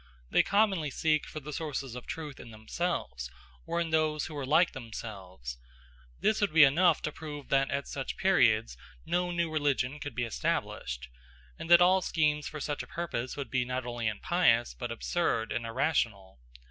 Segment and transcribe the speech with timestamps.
[0.31, 3.29] They commonly seek for the sources of truth in themselves,
[3.67, 5.59] or in those who are like themselves.
[6.19, 8.75] This would be enough to prove that at such periods
[9.05, 11.07] no new religion could be established,
[11.59, 15.51] and that all schemes for such a purpose would be not only impious but absurd
[15.51, 16.39] and irrational.